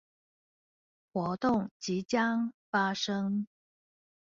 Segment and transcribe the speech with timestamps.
[1.13, 3.45] 活動即將發生